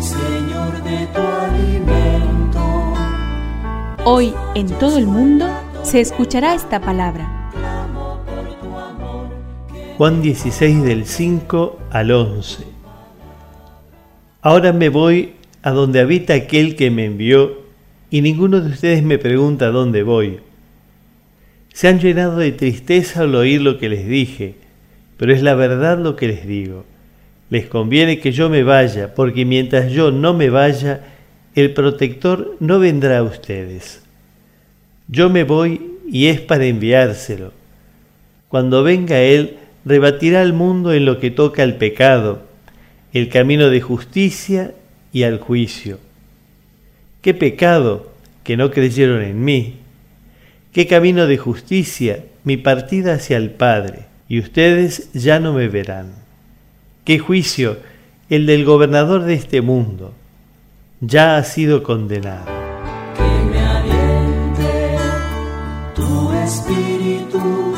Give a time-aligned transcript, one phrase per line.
[0.00, 2.94] Señor, de tu alimento.
[4.04, 5.46] Hoy en todo el mundo
[5.82, 7.50] se escuchará esta palabra.
[9.96, 12.64] Juan 16 del 5 al 11.
[14.42, 15.32] Ahora me voy
[15.62, 17.62] a donde habita aquel que me envió
[18.10, 20.40] y ninguno de ustedes me pregunta dónde voy.
[21.72, 24.54] Se han llenado de tristeza al oír lo que les dije,
[25.16, 26.84] pero es la verdad lo que les digo.
[27.50, 31.00] Les conviene que yo me vaya, porque mientras yo no me vaya,
[31.54, 34.02] el protector no vendrá a ustedes.
[35.08, 37.52] Yo me voy y es para enviárselo.
[38.48, 42.42] Cuando venga Él, rebatirá al mundo en lo que toca al pecado,
[43.12, 44.74] el camino de justicia
[45.12, 45.98] y al juicio.
[47.22, 48.12] Qué pecado
[48.42, 49.76] que no creyeron en mí.
[50.72, 56.25] Qué camino de justicia mi partida hacia el Padre, y ustedes ya no me verán.
[57.06, 57.78] Qué juicio
[58.30, 60.12] el del gobernador de este mundo.
[61.00, 62.46] Ya ha sido condenado.
[63.16, 64.96] Que me aliente
[65.94, 67.74] tu espíritu.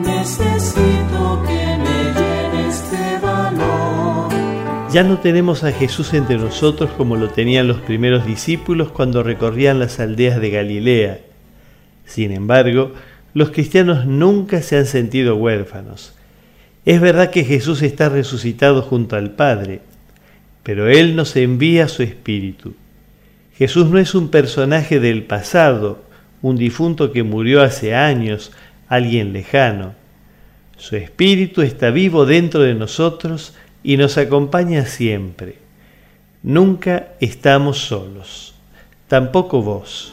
[0.00, 4.32] Necesito que me llenes de valor.
[4.90, 9.78] Ya no tenemos a Jesús entre nosotros como lo tenían los primeros discípulos cuando recorrían
[9.78, 11.20] las aldeas de Galilea.
[12.04, 12.94] Sin embargo,
[13.32, 16.14] los cristianos nunca se han sentido huérfanos.
[16.84, 19.80] Es verdad que Jesús está resucitado junto al Padre,
[20.62, 22.74] pero Él nos envía su Espíritu.
[23.56, 26.02] Jesús no es un personaje del pasado,
[26.42, 28.52] un difunto que murió hace años,
[28.88, 29.94] alguien lejano.
[30.76, 35.56] Su Espíritu está vivo dentro de nosotros y nos acompaña siempre.
[36.42, 38.54] Nunca estamos solos,
[39.08, 40.12] tampoco vos.